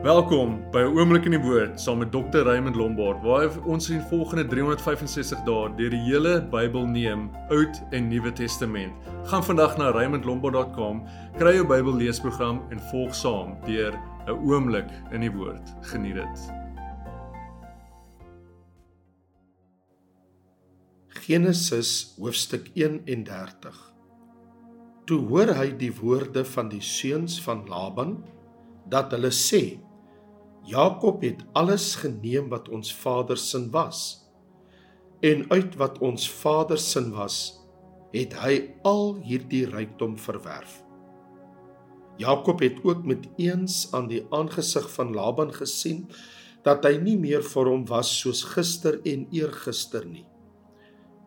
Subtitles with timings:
[0.00, 2.42] Welkom by 'n oomblik in die woord saam met Dr.
[2.48, 8.08] Raymond Lombard waar ons in volgende 365 dae deur die hele Bybel neem, Oud en
[8.08, 8.92] Nuwe Testament.
[9.24, 11.04] Gaan vandag na raymondlombard.com,
[11.36, 13.92] kry jou Bybel leesprogram en volg saam deur
[14.26, 15.74] 'n oomblik in die woord.
[15.82, 16.52] Geniet dit.
[21.08, 23.92] Genesis hoofstuk 31.
[25.04, 28.24] Toe hoor hy die woorde van die seuns van Laban
[28.90, 29.78] dat hulle sê
[30.66, 34.22] Jakob het alles geneem wat ons vader sin was
[35.22, 37.58] en uit wat ons vader sin was
[38.12, 38.54] het hy
[38.86, 40.82] al hierdie rykdom verwerf.
[42.20, 46.04] Jakob het ook met eens aan die aangesig van Laban gesien
[46.62, 50.26] dat hy nie meer vir hom was soos gister en eergister nie.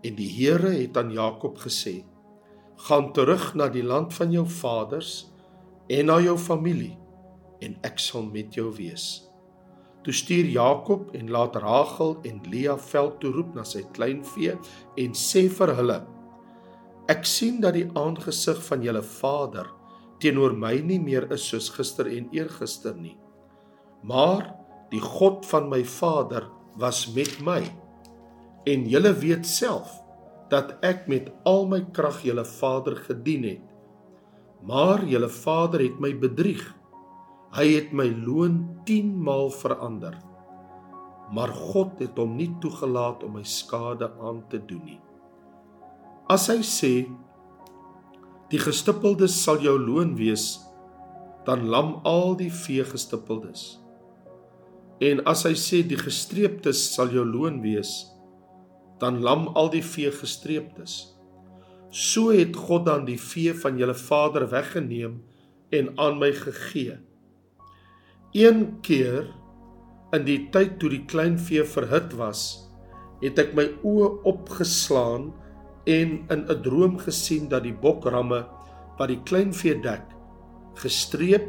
[0.05, 2.05] En die Here het aan Jakob gesê:
[2.87, 5.25] "Gaan terug na die land van jou vaders
[5.89, 6.95] en na jou familie
[7.61, 9.25] en ek sal met jou wees."
[10.05, 14.53] Toe stuur Jakob en laat Rachel en Lea veld toe roep na sy kleinvee
[15.01, 16.03] en sê vir hulle:
[17.09, 19.71] Ek sien dat die aangesig van julle vader
[20.21, 23.17] teenoor my nie meer is soos gister en eergister nie.
[24.05, 24.47] Maar
[24.93, 26.47] die God van my vader
[26.81, 27.61] was met my.
[28.69, 29.89] En julle weet self
[30.49, 33.65] dat ek met al my krag julle vader gedien het.
[34.65, 36.63] Maar julle vader het my bedrieg
[37.55, 40.17] Hy het my loon 10 maal verander.
[41.31, 44.99] Maar God het hom nie toegelaat om my skade aan te doen nie.
[46.27, 46.91] As hy sê
[48.51, 50.57] die gestippeldes sal jou loon wees,
[51.47, 53.63] dan lam al die vee gestippeldes.
[54.99, 57.95] En as hy sê die gestreeptes sal jou loon wees,
[58.99, 61.15] dan lam al die vee gestreeptes.
[61.87, 65.21] So het God dan die vee van julle vader weggeneem
[65.71, 66.99] en aan my gegee.
[68.35, 69.29] Een keer
[70.11, 72.41] in die tyd toe die kleinvee verhit was,
[73.21, 75.29] het ek my oë opgeslaan
[75.87, 78.41] en in 'n droom gesien dat die bokramme
[78.99, 80.03] wat die kleinvee dek,
[80.83, 81.47] gestreep,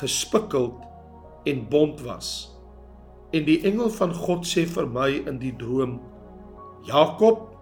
[0.00, 0.80] gespikkeld
[1.44, 2.56] en bont was.
[3.36, 6.00] En die engel van God sê vir my in die droom:
[6.88, 7.56] "Jakob,"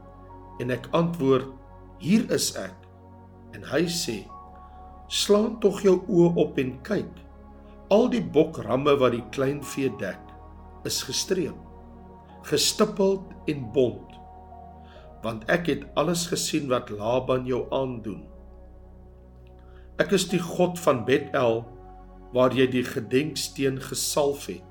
[0.60, 1.50] en ek antwoord:
[1.98, 2.86] "Hier is ek."
[3.52, 4.30] En hy sê:
[5.08, 7.27] "Slaan tog jou oë op en kyk."
[7.88, 10.20] Al die bokramme wat die klein vee dek,
[10.84, 11.56] is gestreep,
[12.44, 14.12] gestippeld en bont.
[15.24, 18.26] Want ek het alles gesien wat Laban jou aandoen.
[19.98, 21.62] Ek is die God van Bethel
[22.36, 24.64] waar jy die gedenksteen gesalf het,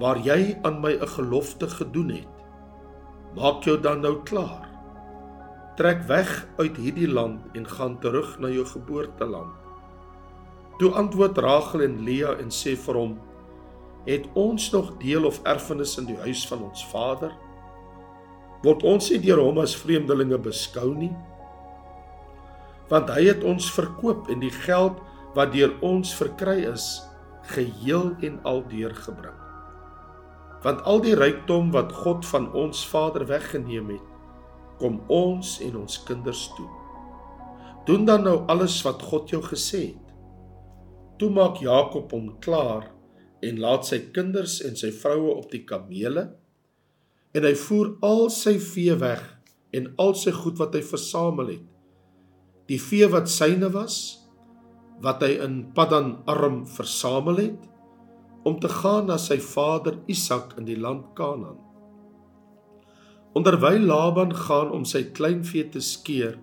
[0.00, 2.36] waar jy aan my 'n gelofte gedoen het.
[3.36, 4.68] Maak jou dan nou klaar.
[5.76, 9.61] Trek weg uit hierdie land en gaan terug na jou geboorteland.
[10.82, 13.12] Toe antwoord Rachel en Lea en sê vir hom:
[14.02, 17.30] "Het ons nog deel of erfenis in die huis van ons vader?
[18.64, 21.12] Word ons nie deur hom as vreemdelinge beskou nie?
[22.90, 24.98] Want hy het ons verkoop en die geld
[25.38, 27.06] wat deur ons verkry is,
[27.54, 29.38] geheel en al deurgebring.
[30.66, 34.06] Want al die rykdom wat God van ons vader weggeneem het,
[34.82, 36.70] kom ons en ons kinders toe.
[37.86, 40.01] Doen dan nou alles wat God jou gesê het."
[41.22, 42.88] Toe maak Jakob hom klaar
[43.46, 46.24] en laat sy kinders en sy vroue op die kamele
[47.38, 49.22] en hy voer al sy vee weg
[49.78, 51.68] en al sy goed wat hy versamel het.
[52.66, 53.98] Die vee wat syne was,
[54.98, 57.70] wat hy in Paddan Aram versamel het
[58.42, 61.62] om te gaan na sy vader Isak in die land Kanaan.
[63.38, 66.34] Onderwyl Laban gaan om sy kleinvee te skeer,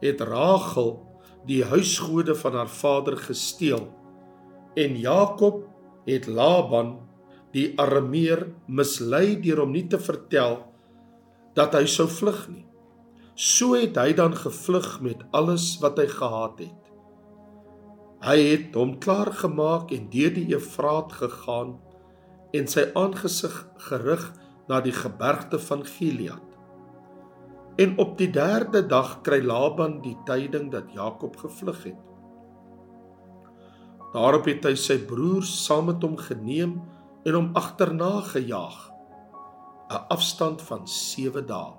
[0.00, 0.94] het Rachel
[1.44, 3.84] die huisgode van haar vader gesteel
[4.76, 5.64] En Jakob
[6.06, 6.98] het Laban
[7.52, 10.60] die Arameer mislei deur hom nie te vertel
[11.56, 12.66] dat hy sou vlug nie.
[13.38, 16.92] So het hy dan gevlug met alles wat hy gehad het.
[18.18, 21.76] Hy het hom klaar gemaak en deur die Efraat gegaan
[22.56, 23.54] en sy aangesig
[23.88, 24.24] gerig
[24.68, 26.44] na die gebergte van Gilead.
[27.78, 32.07] En op die 3de dag kry Laban die tyding dat Jakob gevlug het.
[34.12, 36.78] Daarop het hy sy broers saam met hom geneem
[37.28, 38.78] en hom agterna gejaag
[39.88, 41.72] 'n afstand van 7 dae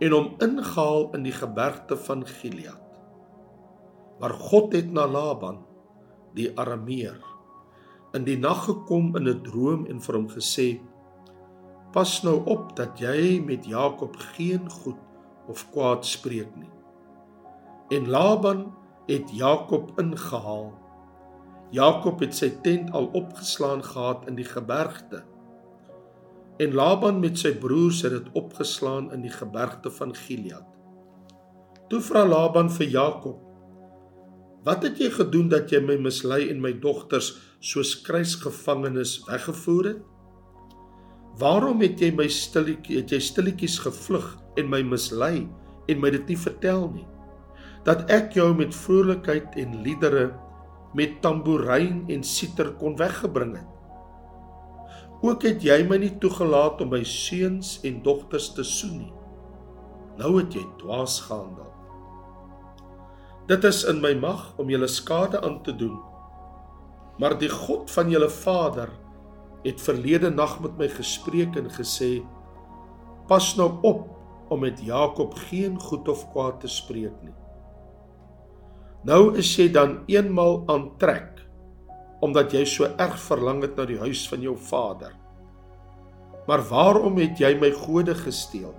[0.00, 2.80] en hom ingehaal in die gebergte van Gilead.
[4.20, 5.58] Maar God het na Laban,
[6.34, 7.20] die Arameer,
[8.16, 10.80] in die nag gekom in 'n droom en vir hom gesê:
[11.92, 14.98] "Pas nou op dat jy met Jakob geen goed
[15.48, 16.72] of kwaad spreek nie."
[17.88, 18.74] En Laban
[19.06, 20.72] het Jakob ingehaal
[21.70, 25.22] Jakob het sy tent al opgeslaan gehad in die gebergte.
[26.58, 30.66] En Laban met sy broers het dit opgeslaan in die gebergte van Gilead.
[31.90, 33.38] Toe vra Laban vir Jakob:
[34.64, 40.02] "Wat het jy gedoen dat jy my mislei en my dogters soos kruisgevangenes weggevoer het?
[41.38, 45.48] Waarom het jy my stilletjie het jy stilletjies gevlug en my mislei
[45.88, 47.06] en my dit nie vertel nie?
[47.84, 50.30] Dat ek jou met vrolikheid en liedere
[50.94, 53.66] met tamboerijn en siter kon weggebring het.
[55.20, 59.12] Ook het jy my nie toegelaat om my seuns en dogters te soen nie.
[60.20, 61.68] Nou het jy dwaas gehandel.
[63.50, 65.98] Dit is in my mag om julle skade aan te doen.
[67.20, 68.92] Maar die God van julle vader
[69.64, 72.22] het verlede nag met my gespreek en gesê:
[73.28, 74.06] Pas nou op
[74.48, 77.34] om met Jakob geen goed of kwaad te spreek nie.
[79.08, 81.38] Nou is jy dan eenmal aantrek
[82.20, 85.14] omdat jy so erg verlang het na die huis van jou vader.
[86.44, 88.74] Maar waarom het jy my gode gesteel?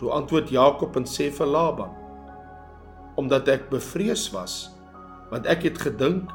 [0.00, 1.92] Toe antwoord Jakob en sê vir Laban:
[3.20, 4.70] Omdat ek bevrees was,
[5.28, 6.32] want ek het gedink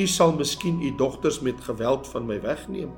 [0.00, 2.94] u sal miskien u dogters met geweld van my wegneem.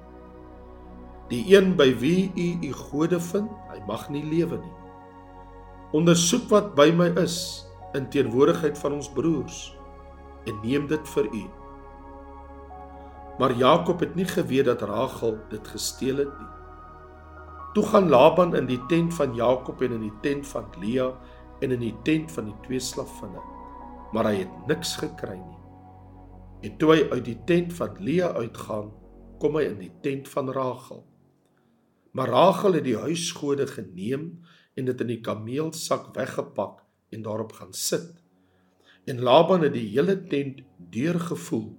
[1.31, 4.77] Die een by wie u u gode vind, hy mag nie lewe nie.
[5.91, 9.61] Ondersoek wat by my is in teenwoordigheid van ons broers
[10.49, 11.43] en neem dit vir u.
[13.41, 16.49] Maar Jakob het nie geweet dat Rachel dit gesteel het nie.
[17.75, 21.13] Toe gaan Laban in die tent van Jakob en in die tent van Lea
[21.61, 23.43] en in die tent van die twee slavinne,
[24.13, 25.61] maar hy het niks gekry nie.
[26.67, 28.91] En toe hy uit die tent van Lea uitgaan,
[29.41, 31.05] kom hy in die tent van Rachel.
[32.13, 34.33] Maar Rachel het die huisgode geneem
[34.75, 36.80] en dit in die kameelsak weggepak
[37.11, 38.23] en daarop gaan sit.
[39.05, 40.63] En Laban het die hele tent
[40.93, 41.71] deurgevoel,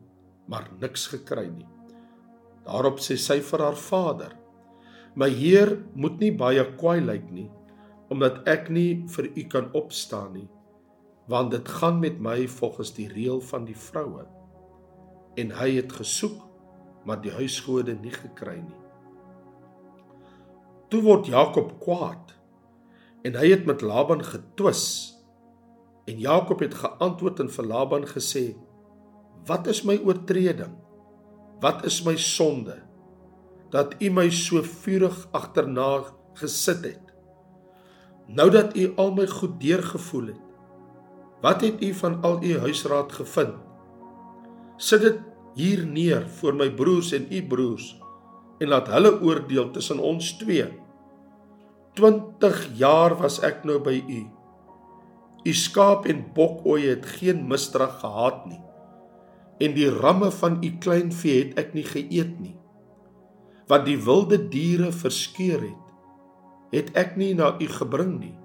[0.47, 1.67] maar niks gekry nie.
[2.65, 4.35] Daarop sê sy vir haar vader:
[5.15, 7.49] "My heer moet nie baie kwaai lyk nie,
[8.09, 10.49] omdat ek nie vir u kan opstaan nie,
[11.27, 14.25] want dit gaan met my volgens die reël van die vroue."
[15.37, 16.41] En hy het gesoek,
[17.05, 18.81] maar die huisgode nie gekry nie.
[20.89, 22.35] Toe word Jakob kwaad
[23.23, 25.20] en hy het met Laban getwis
[26.11, 28.55] En Jakob het geantwoord en vir Laban gesê:
[29.47, 30.73] "Wat is my oortreding?
[31.59, 32.81] Wat is my sonde
[33.71, 36.03] dat u my so vurig agterna
[36.33, 37.13] gesit het?
[38.27, 40.41] Nou dat u al my goed deurgevoel het,
[41.41, 43.55] wat het u van al u huisraad gevind?
[44.77, 45.19] Sit dit
[45.53, 47.95] hier neer voor my broers en u broers
[48.59, 50.67] en laat hulle oordeel tussen ons twee.
[51.93, 54.40] 20 jaar was ek nou by u."
[55.41, 58.61] U skaap en bokoeie het geen misdrag gehad nie.
[59.61, 62.57] En die ramme van u kleinvee het ek nie geëet nie.
[63.69, 65.87] Wat die wilde diere verskeur het,
[66.71, 68.35] het ek nie na u gebring nie.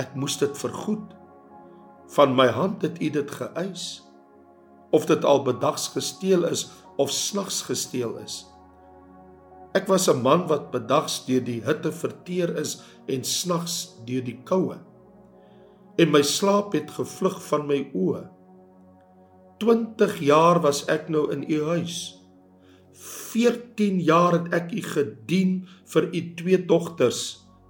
[0.00, 1.12] Ek moes dit vergoed.
[2.14, 3.84] Van my hand het u dit geëis.
[4.96, 8.44] Of dit al bedags gesteel is of snags gesteel is.
[9.74, 14.40] Ek was 'n man wat bedags deur die hitte verteer is en snags deur die
[14.44, 14.78] koue
[16.00, 18.24] en my slaap het gevlug van my oë.
[19.62, 21.98] 20 jaar was ek nou in u huis.
[23.34, 25.54] 14 jaar het ek u gedien
[25.92, 27.22] vir u twee dogters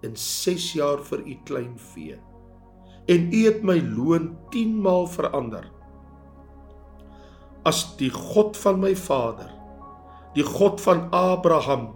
[0.05, 2.17] en 6 jaar vir u klein vee.
[3.09, 5.69] En u het my loon 10 maal verander.
[7.65, 9.53] As die God van my vader,
[10.37, 11.93] die God van Abraham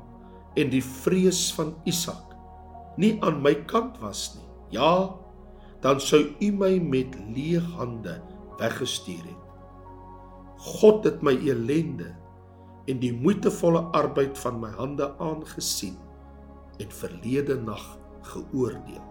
[0.57, 2.29] en die vrees van Isak
[2.99, 4.47] nie aan my kant was nie.
[4.75, 5.15] Ja,
[5.81, 8.19] dan sou u my met leë hande
[8.59, 9.45] weggestuur het.
[10.59, 12.11] God het my elende
[12.89, 15.99] en die moeitevolle arbeid van my hande aangesien
[16.79, 17.85] en verlede nag
[18.33, 19.05] geoordeel.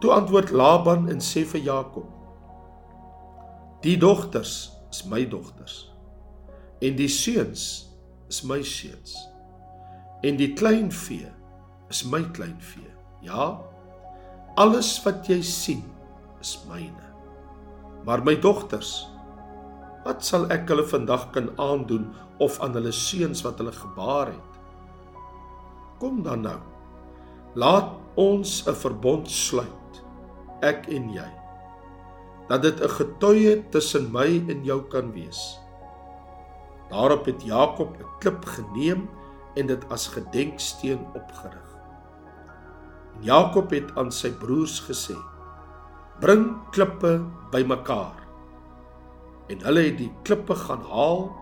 [0.00, 2.06] Toe antwoord Laban en sê vir Jakob:
[3.82, 5.86] Die dogters is my dogters
[6.82, 7.88] en die seuns
[8.30, 9.16] is my seuns
[10.22, 11.30] en die kleinvee
[11.90, 12.90] is my kleinvee.
[13.22, 13.58] Ja,
[14.58, 15.84] Alles wat jy sien
[16.42, 17.04] is myne.
[18.02, 19.06] Maar my dogters,
[20.02, 22.08] wat sal ek hulle vandag kan aandoen
[22.42, 24.56] of aan hulle seuns wat hulle gebaar het?
[26.02, 26.58] Kom dan nou.
[27.54, 30.02] Laat ons 'n verbond sluit,
[30.62, 31.30] ek en jy.
[32.48, 35.58] Dat dit 'n getuie tussen my en jou kan wees.
[36.90, 39.08] Daarop het Jakob 'n klip geneem
[39.54, 41.67] en dit as gedenksteen opgerig.
[43.20, 45.16] Jakob het aan sy broers gesê:
[46.20, 48.14] "Bring klippe bymekaar."
[49.48, 51.32] En hulle het die klippe gaan haal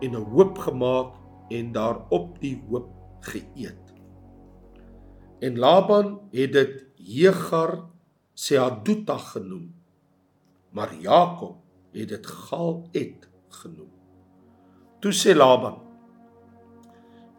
[0.00, 1.14] en 'n hoop gemaak
[1.50, 3.94] en daarop die hoop geëet.
[5.40, 7.90] En Laban het dit Jegar
[8.34, 9.74] Seaduta genoem.
[10.70, 11.56] Maar Jakob
[11.92, 13.90] het dit Gaal-et genoem.
[15.00, 15.76] Toe sê Laban: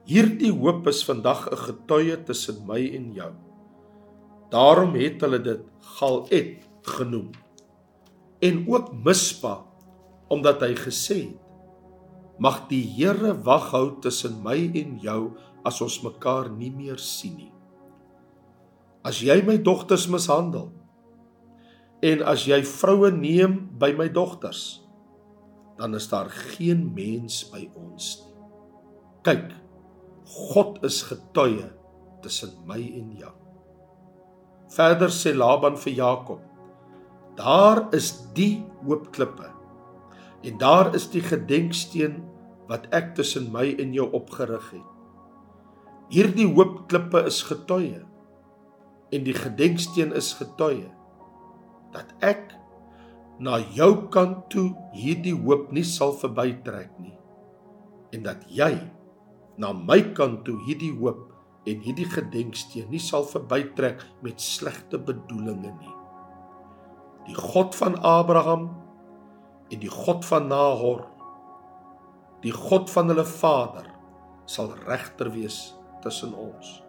[0.05, 3.33] Hierdie hoop is vandag 'n getuie tussen my en jou.
[4.53, 5.63] Daarom het hulle dit
[5.97, 6.61] Gaal-et
[6.95, 7.31] genoem.
[8.43, 9.63] En ook Mispa
[10.33, 11.39] omdat hy gesê het:
[12.41, 15.33] Mag die Here wag hou tussen my en jou
[15.65, 17.51] as ons mekaar nie meer sien nie.
[19.05, 20.71] As jy my dogters mishandel
[22.03, 24.81] en as jy vroue neem by my dogters,
[25.77, 28.33] dan is daar geen mens by ons nie.
[29.23, 29.53] Kyk,
[30.27, 31.69] God is getuie
[32.25, 33.42] tussen my en jou.
[34.73, 36.39] Verder sê Laban vir Jakob:
[37.37, 39.49] Daar is die hoopklippe
[40.43, 42.17] en daar is die gedenksteen
[42.67, 44.89] wat ek tussen my en jou opgerig het.
[46.11, 48.01] Hierdie hoopklippe is getuie
[49.13, 50.89] en die gedenksteen is getuie
[51.93, 52.53] dat ek
[53.39, 57.15] na jou kant toe hierdie hoop nie sal verbytrek nie
[58.13, 58.73] en dat jy
[59.57, 61.32] na my kant toe hierdie hoop
[61.65, 65.95] en hierdie gedenksteen nie sal verbytrek met slegte bedoelings nie.
[67.27, 68.69] Die God van Abraham
[69.71, 71.05] en die God van Nahor
[72.43, 73.87] die God van hulle vader
[74.51, 75.71] sal regter wees
[76.03, 76.81] tussen ons.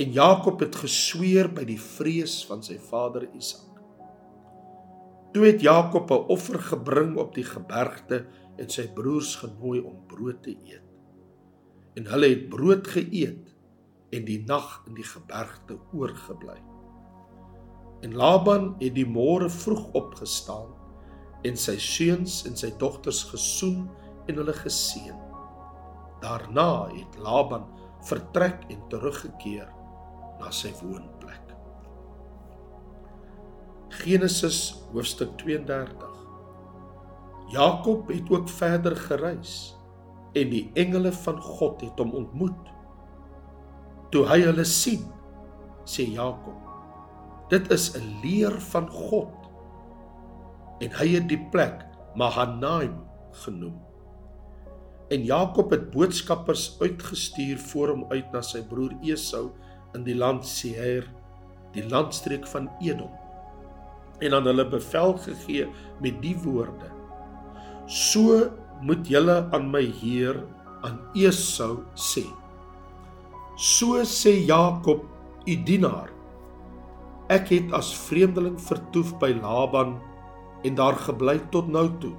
[0.00, 3.64] En Jakob het gesweer by die vrees van sy vader Isak.
[5.36, 8.24] Toe het Jakob 'n offer gebring op die gebergte
[8.56, 10.84] en sy broers genooi om brood te eet.
[11.96, 13.55] En hulle het brood geëet
[14.16, 16.56] en die nag in die gebergte oorgebly.
[18.04, 20.72] En Laban het die môre vroeg opgestaan
[21.46, 23.86] en sy seuns en sy dogters gesoen
[24.26, 25.16] en hulle geseën.
[26.24, 27.66] Daarna het Laban
[28.06, 29.68] vertrek en teruggekeer
[30.40, 31.54] na sy woonplek.
[33.96, 34.60] Genesis
[34.92, 36.12] hoofstuk 32.
[37.52, 39.76] Jakob het ook verder gereis
[40.36, 42.75] en die engele van God het hom ontmoet.
[44.10, 45.02] Toe hy hulle sien,
[45.86, 46.58] sê Jakob:
[47.50, 49.34] Dit is 'n leer van God
[50.80, 51.84] en hy het die plek
[52.16, 52.96] Mahanaim
[53.44, 53.76] genoem.
[55.10, 59.52] En Jakob het boodskappers uitgestuur voor hom uit na sy broer Esau
[59.94, 61.06] in die land Seir,
[61.76, 63.12] die landstreek van Edom.
[64.20, 65.68] En aan hulle bevel gegee
[66.02, 66.90] met die woorde:
[67.86, 68.50] So
[68.82, 70.42] moet julle aan my heer
[70.82, 72.26] aan Esau sê.
[73.56, 75.06] So sê Jakob,
[75.48, 76.10] u dienaar:
[77.32, 79.94] Ek het as vreemdeling vertoef by Laban
[80.68, 82.12] en daar gebly tot nou toe.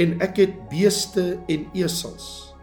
[0.00, 2.56] En ek het beeste en esels,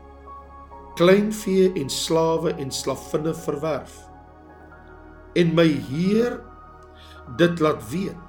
[0.97, 3.93] kleinvee en slawe en slavinne verwerf.
[5.37, 6.41] En my Heer
[7.37, 8.27] dit laat weet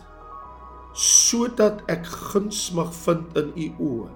[0.93, 4.11] sodat ek guns mag vind in u oë.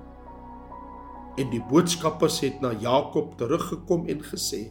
[1.41, 4.67] En die boodskappers het na Jakob teruggekom en gesê: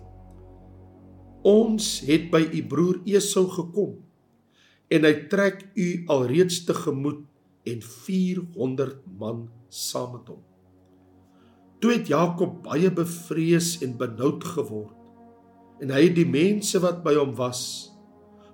[1.45, 3.99] Ons het by u broer Esau gekom
[4.89, 7.21] en hy trek u alreeds tegemoet
[7.69, 10.41] en 400 man saam met hom.
[11.81, 17.13] Toe het Jakob baie bevrees en benoud geword en hy het die mense wat by
[17.19, 17.61] hom was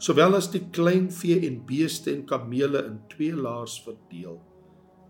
[0.03, 4.35] sowel as die kleinvee en beeste en kamele in twee laars verdeel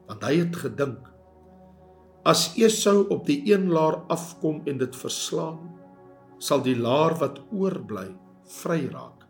[0.06, 1.10] want hy het gedink
[2.30, 5.81] as Esau op die een laar afkom en dit verslaan
[6.42, 8.10] sal die laar wat oorbly
[8.60, 9.22] vry raak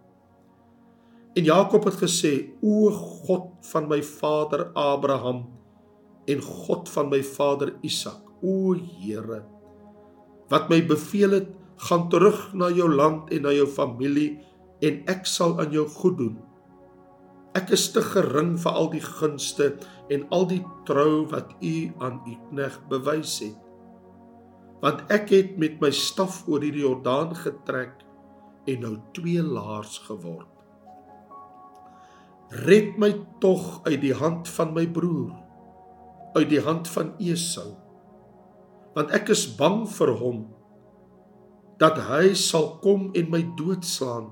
[1.31, 5.47] En Jakob het gesê: "O God van my vader Abraham
[6.27, 9.45] en God van my vader Isak, o Here,
[10.49, 14.39] wat my beveel het, gaan terug na jou land en na jou familie
[14.81, 16.37] en ek sal aan jou goed doen.
[17.57, 19.77] Ek is te gering vir al die gunste
[20.09, 23.57] en al die trou wat u aan u knegt bewys het.
[24.81, 28.01] Want ek het met my staf oor die Jordaan getrek
[28.69, 30.49] en nou twee laars geword.
[32.65, 35.31] Red my tog uit die hand van my broer,
[36.35, 37.69] uit die hand van Esau.
[38.97, 40.41] Want ek is bang vir hom
[41.81, 44.27] dat hy sal kom en my doodslaan,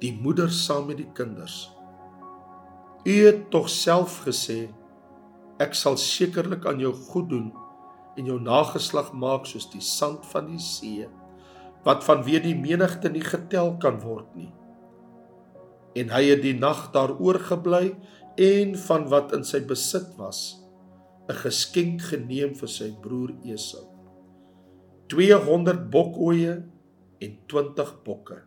[0.00, 1.66] die moeder saam met die kinders.
[3.04, 4.70] U het tog self gesê
[5.60, 7.50] ek sal sekerlik aan jou goed doen
[8.16, 11.08] en jou nageslag maak soos die sand van die see
[11.84, 14.52] wat vanweë die menigte nie getel kan word nie
[15.98, 17.94] en hy het die nag daar oorgebly
[18.40, 20.62] en van wat in sy besit was
[21.28, 23.86] 'n geskenk geneem vir sy broer Esau.
[25.08, 26.62] 200 bokoeie
[27.20, 28.42] en 20 bokke.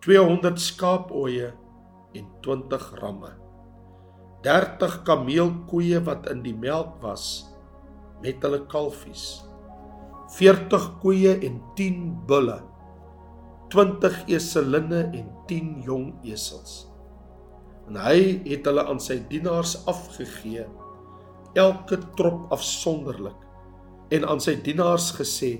[0.00, 1.52] 200 skaapoeie
[2.14, 3.32] en 20 ramme.
[4.42, 7.49] 30 kameelkoeie wat in die melk was
[8.22, 9.42] met hulle kalfies.
[10.36, 12.60] 40 koeie en 10 bulle.
[13.70, 16.86] 20 eselinne en 10 jong esels.
[17.90, 20.66] En hy het hulle aan sy dienaars afgegee,
[21.58, 23.38] elke trop afsonderlik,
[24.14, 25.56] en aan sy dienaars gesê: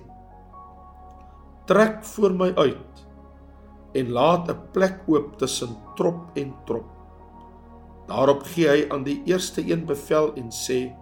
[1.71, 3.05] Trek voor my uit
[3.99, 6.87] en laat 'n plek oop tussen trop en trop.
[8.07, 10.95] Daarop gee hy aan die eerste een bevel en sê: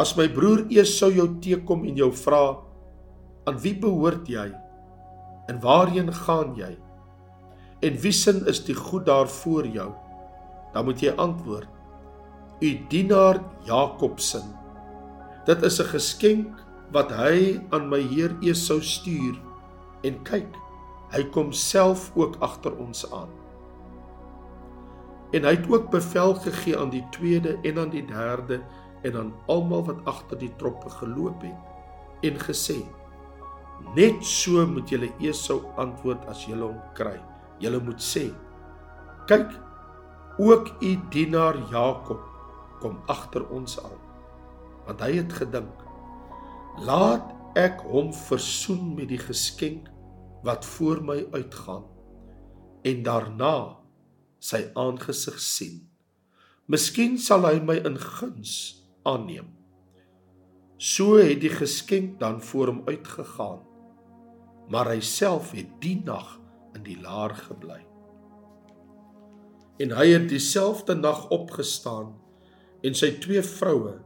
[0.00, 2.44] As my broer Esau jou teekom en jou vra:
[3.44, 4.46] Aan wie behoort jy?
[5.52, 6.70] En waarheen gaan jy?
[7.84, 9.90] En wie sin is die goed daar voor jou?
[10.72, 11.68] Dan moet jy antwoord:
[12.64, 14.40] U dienaar Jakob se.
[15.44, 19.36] Dit is 'n geskenk wat hy aan my heer Esau stuur.
[20.02, 20.48] En kyk,
[21.12, 23.28] hy kom self ook agter ons aan.
[25.32, 28.60] En hy het ook bevel gegee aan die tweede en aan die derde
[29.02, 32.80] en aan almal wat agter die troppe geloop het en gesê:
[33.96, 37.16] Net so moet julle Esau antwoord as julle hom kry.
[37.60, 38.28] Julle moet sê:
[39.28, 39.52] Kyk,
[40.38, 42.20] ook u dienaar Jakob
[42.80, 44.00] kom agter ons aan.
[44.86, 45.86] Want hy het gedink:
[46.84, 49.88] Laat ek hom versoen met die geskenk
[50.46, 51.84] wat voor my uitgaan
[52.86, 53.80] en daarna
[54.40, 55.80] sy aangesig sien.
[56.70, 59.48] Miskien sal hy my in guns aanneem.
[60.80, 63.60] So het die geskenk dan voor hom uitgegaan.
[64.70, 66.38] Maar hy self het die nag
[66.78, 67.80] in die laar gebly.
[69.80, 72.14] En hy het dieselfde nag opgestaan
[72.86, 73.96] en sy twee vroue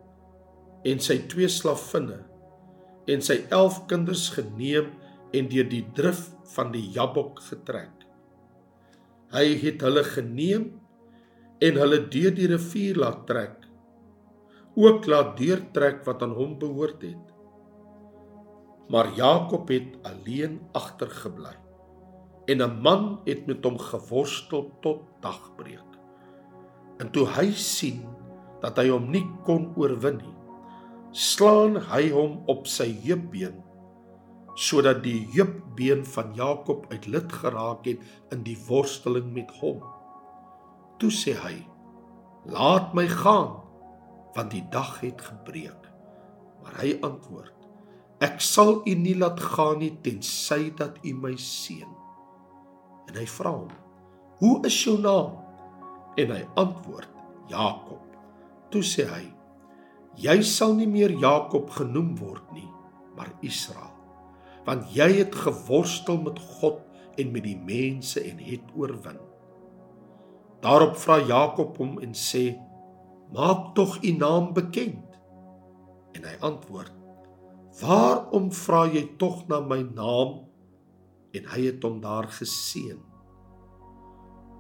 [0.89, 2.21] en sy twee slavinne
[3.11, 4.91] en sy 11 kinders geneem
[5.35, 7.93] en deur die drif van die Jabok getrek.
[9.35, 10.71] Hy het hulle geneem
[11.65, 13.64] en hulle deur die rivier laat trek.
[14.75, 17.33] Ook laat deurtrek wat aan hom behoort het.
[18.91, 21.55] Maar Jakob het alleen agtergebly.
[22.45, 25.91] En 'n man het met hom geworstel tot dagbreek.
[26.99, 28.05] En toe hy sien
[28.61, 30.37] dat hy hom nie kon oorwin nie,
[31.11, 33.63] slaan hy hom op sy heupbeen
[34.55, 37.99] sodat die heupbeen van Jakob uit lid geraak het
[38.31, 39.83] in die worsteling met hom.
[40.99, 41.67] Toe sê hy:
[42.47, 43.64] "Laat my gaan,
[44.35, 45.91] want die dag het gebreek."
[46.63, 47.53] Maar hy antwoord:
[48.21, 51.91] "Ek sal u nie laat gaan nie tensy dat u my seën."
[53.09, 53.71] En hy vra hom:
[54.39, 55.39] "Hoe is jou naam?"
[56.17, 57.11] En hy antwoord:
[57.49, 58.03] "Jakob."
[58.71, 59.33] Toe sê hy:
[60.15, 62.71] "Jy sal nie meer Jakob genoem word nie,
[63.17, 63.95] maar Israel."
[64.65, 66.81] want jy het geworstel met God
[67.21, 69.21] en met die mense en het oorwin.
[70.65, 72.55] Daarop vra Jakob hom en sê:
[73.35, 75.19] "Maak tog u naam bekend."
[76.15, 76.93] En hy antwoord:
[77.81, 80.47] "Waarom vra jy tog na my naam?"
[81.35, 83.01] En hy het hom daar geseën.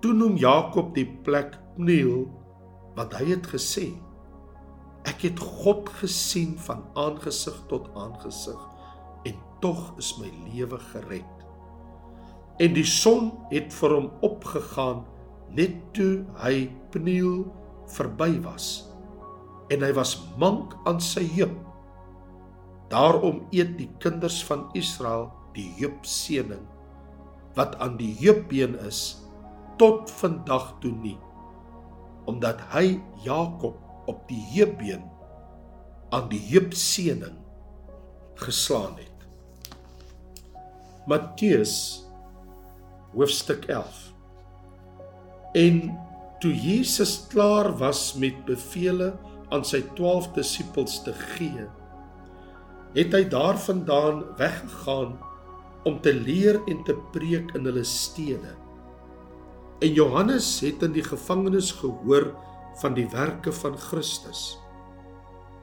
[0.00, 2.26] Toe noem Jakob die plek Pniel,
[2.94, 3.94] want hy het gesê:
[5.04, 8.74] "Ek het God gesien van aangesig tot aangesig."
[9.24, 11.44] en tog is my lewe gered.
[12.62, 15.02] En die son het vir hom opgegaan
[15.54, 17.44] net toe hy Pniel
[17.94, 18.88] verby was.
[19.72, 21.54] En hy was mank aan sy heup.
[22.92, 26.62] Daarom eet die kinders van Israel die heupseëning
[27.54, 29.22] wat aan die heupbeen is
[29.78, 31.18] tot vandag toe nie
[32.24, 33.76] omdat hy Jakob
[34.09, 35.02] op die heupbeen
[36.14, 37.37] aan die heupseëning
[38.40, 39.26] geslaan het.
[41.11, 42.04] Matteus
[43.12, 44.12] hoofstuk 11.
[45.52, 45.92] En
[46.44, 49.14] toe Jesus klaar was met bevele
[49.48, 51.64] aan sy 12 disippels te gee,
[52.92, 55.14] het hy daarvandaan weggegaan
[55.88, 58.52] om te leer en te preek in hulle stede.
[59.80, 62.28] En Johannes het in die gevangenis gehoor
[62.83, 64.59] van die werke van Christus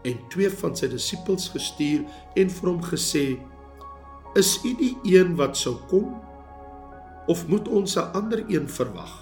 [0.02, 2.08] en twee van sy disippels gestuur
[2.42, 3.26] en vir hom gesê
[4.40, 6.16] Is U die een wat sou kom
[7.30, 9.21] of moet ons 'n ander een verwag?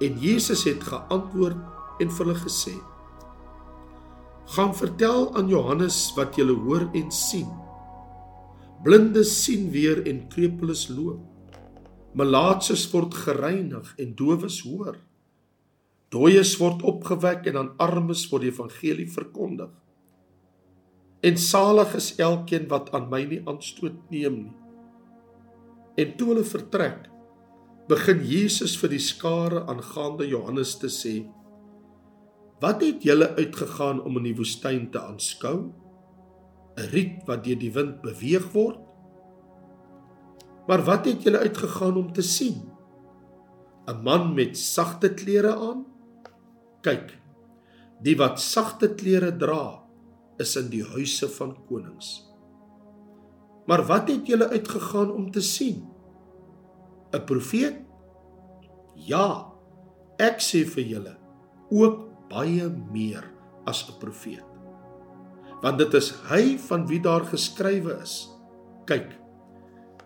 [0.00, 2.74] En Jesus het geantwoord en vir hulle gesê:
[4.56, 7.48] Gaan vertel aan Johannes wat julle hoor en sien.
[8.84, 11.22] Blindes sien weer en krepeles loop.
[12.14, 14.98] Malaatses word gereinig en dowes hoor.
[16.12, 19.72] Dooies word opgewek en aan armes word die evangelie verkondig.
[21.24, 24.56] En salig is elkeen wat aan my nie aanstoot neem nie.
[25.96, 27.08] En toe hulle vertrek,
[27.88, 31.14] begin Jesus vir die skare aangaande Johannes te sê:
[32.62, 35.72] Wat het julle uitgegaan om in die woestyn te aanskou?
[36.74, 38.80] 'n Riet wat deur die wind beweeg word?
[40.66, 42.62] Maar wat het julle uitgegaan om te sien?
[43.86, 45.84] 'n Man met sagte klere aan?
[46.82, 47.18] Kyk,
[48.02, 49.84] die wat sagte klere dra,
[50.38, 52.24] is in die huise van konings.
[53.66, 55.93] Maar wat het julle uitgegaan om te sien?
[57.14, 57.80] 'n Profeet?
[58.94, 59.52] Ja,
[60.18, 61.16] ek sê vir julle,
[61.70, 63.24] ook baie meer
[63.66, 64.44] as 'n profeet.
[65.62, 68.28] Want dit is hy van wie daar geskrywe is.
[68.84, 69.16] Kyk,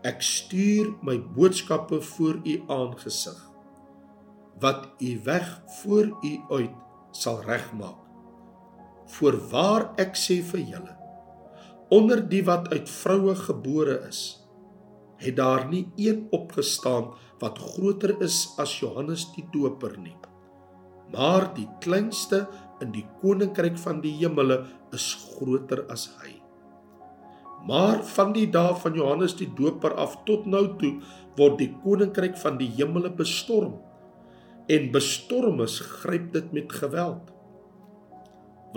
[0.04, 3.48] ek stuur my boodskappe voor u aangesig
[4.60, 6.70] wat u weg voor u uit
[7.10, 7.98] sal regmaak.
[9.06, 10.96] Voorwaar ek sê vir julle,
[11.88, 14.37] onder die wat uit vroue gebore is,
[15.18, 20.16] het daar nie een opgestaan wat groter is as Johannes die Doper nie.
[21.12, 22.46] Maar die kleinste
[22.84, 24.60] in die koninkryk van die hemele
[24.94, 26.34] is groter as hy.
[27.66, 30.98] Maar van die dae van Johannes die Doper af tot nou toe
[31.38, 33.78] word die koninkryk van die hemele bestorm
[34.68, 37.32] en bestormers gryp dit met geweld.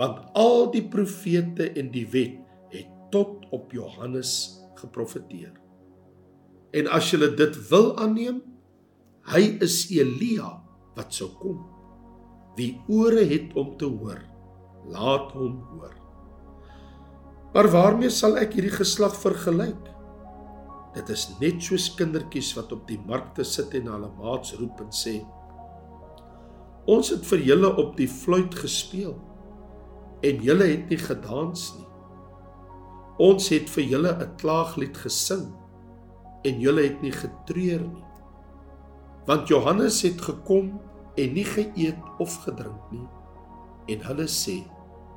[0.00, 2.38] Want al die profete en die wet
[2.72, 5.61] het tot op Johannes geprofeteer.
[6.72, 8.40] En as jy dit wil aanneem,
[9.32, 10.54] hy is Elia
[10.96, 11.60] wat sou kom.
[12.56, 14.20] Wie ore het om te hoor,
[14.88, 15.94] laat hom hoor.
[17.52, 19.90] Maar waarmee sal ek hierdie geslag vergelyk?
[20.96, 24.92] Dit is net soos kindertjies wat op die markte sit en hulle maats roep en
[24.92, 25.20] sê:
[26.88, 29.14] Ons het vir julle op die fluit gespeel
[30.24, 31.88] en julle het nie gedans nie.
[33.22, 35.48] Ons het vir julle 'n klaaglied gesing
[36.44, 38.04] en julle het nie getreur nie.
[39.26, 40.80] Want Johannes het gekom
[41.16, 43.08] en nie geëet of gedrink nie
[43.90, 44.62] en hulle sê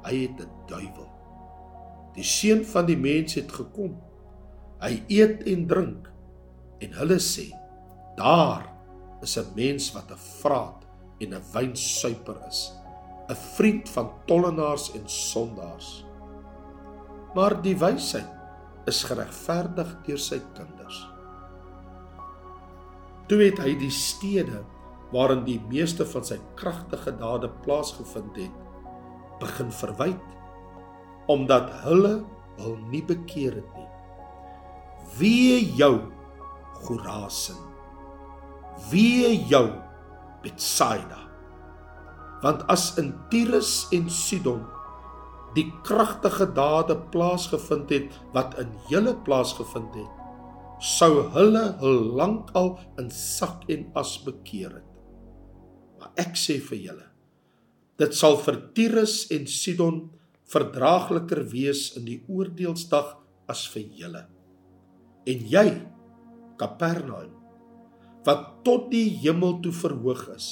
[0.05, 1.09] hy het 'n duiwel.
[2.15, 3.97] Die seun van die mens het gekom.
[4.81, 6.11] Hy eet en drink
[6.79, 7.51] en hulle sê
[8.17, 8.69] daar
[9.21, 10.85] is 'n mens wat 'n vraat
[11.19, 12.71] en 'n wynsuiper is,
[13.29, 16.05] 'n vriend van tollenaars en sondaars.
[17.35, 18.31] Maar die wysheid
[18.85, 21.14] is geregverdig deur sy kinders.
[23.29, 24.61] Toe het hy die stede
[25.13, 28.61] waarin die meeste van sy kragtige dade plaasgevind het,
[29.41, 30.31] begin verwyd
[31.31, 32.19] omdat hulle
[32.61, 33.88] hul nie bekeer het nie.
[35.17, 35.95] Wie jou
[36.85, 37.57] Gorasin?
[38.91, 39.65] Wie jou
[40.43, 41.23] Betsaida?
[42.43, 44.61] Want as in Tyrus en Sidon
[45.55, 50.24] die kragtige dade plaasgevind het wat in julle plaasgevind het,
[50.81, 54.91] sou hulle hul lankal in sak en as bekeer het.
[55.99, 57.07] Maar ek sê vir julle,
[58.01, 60.01] dit sal vir Tyrus en Sidon
[60.51, 63.15] verdraagliker wees in die oordeelsdag
[63.49, 64.25] as vir julle.
[65.25, 65.67] En jy,
[66.59, 67.31] Kapernaum,
[68.25, 70.49] wat tot die hemel toe verhoog is,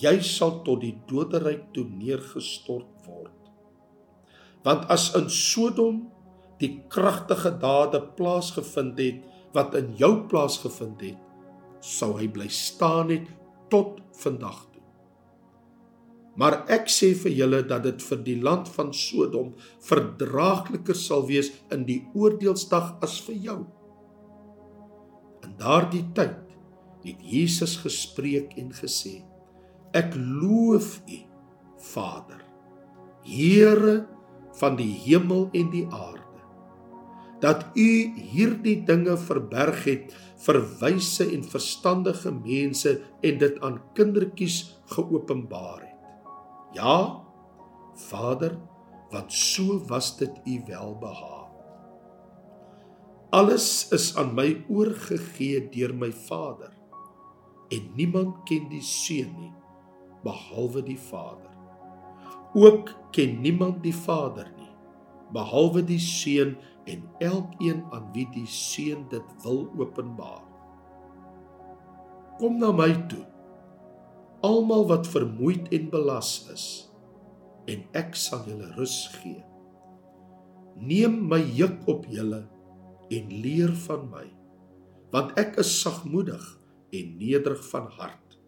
[0.00, 3.34] jy sal tot die doderyk toe neergestort word.
[4.64, 6.06] Want as in Sodom
[6.58, 9.22] die kragtige dade plaasgevind het
[9.54, 11.20] wat in jou plaasgevind het,
[11.84, 13.28] sou hy bly staan het
[13.72, 14.82] tot vandag toe.
[16.38, 19.54] Maar ek sê vir julle dat dit vir die land van Sodom
[19.86, 23.58] verdraagliker sal wees in die oordeelsdag as vir jou.
[25.46, 26.38] In daardie tyd
[27.06, 29.20] het Jesus gespreek en gesê:
[29.94, 31.18] Ek loof U,
[31.90, 32.42] Vader,
[33.28, 34.06] Here
[34.58, 36.17] van die hemel en die aarde
[37.40, 44.58] dat u hierdie dinge verberg het vir wyse en verstandige mense en dit aan kindertjies
[44.94, 45.94] geopenbaar het.
[46.78, 47.24] Ja,
[48.08, 48.58] Vader,
[49.10, 51.46] want so was dit u welbehaag.
[53.30, 56.72] Alles is aan my oorgegee deur my Vader
[57.68, 59.52] en niemand ken die seun nie
[60.24, 61.52] behalwe die Vader.
[62.56, 64.70] Ook ken niemand die Vader nie
[65.32, 66.56] behalwe die seun
[66.88, 70.44] en elkeen aan wie die seun dit wil openbaar.
[72.38, 73.24] Kom na my toe.
[74.46, 76.66] Almal wat vermoeid en belas is,
[77.68, 79.42] en ek sal julle rus gee.
[80.78, 82.44] Neem my juk op julle
[83.10, 84.24] en leer van my,
[85.10, 86.44] want ek is sagmoedig
[86.94, 88.38] en nederig van hart,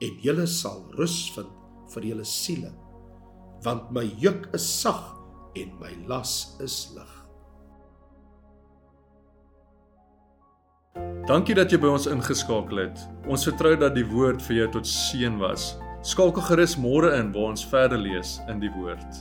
[0.00, 1.52] en julle sal rus vind
[1.92, 2.72] vir julle siele.
[3.66, 5.02] Want my juk is sag
[5.60, 7.19] en my las is lig.
[11.28, 13.02] Dankie dat jy by ons ingeskakel het.
[13.30, 15.76] Ons vertrou dat die woord vir jou tot seën was.
[16.02, 19.20] Skakel gerus môre in waar ons verder lees in die woord.